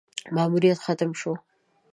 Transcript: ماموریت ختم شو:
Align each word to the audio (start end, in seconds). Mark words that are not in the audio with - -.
ماموریت 0.35 0.79
ختم 0.85 1.11
شو: 1.19 1.31